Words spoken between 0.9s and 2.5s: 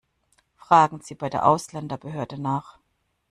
Sie bei der Ausländerbehörde